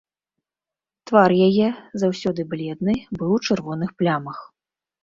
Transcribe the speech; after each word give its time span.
Твар 1.11 1.31
яе, 1.49 1.67
заўсёды 2.05 2.41
бледны, 2.55 2.93
быў 3.21 3.31
у 3.39 3.43
чырвоных 3.47 3.89
плямах. 4.03 4.39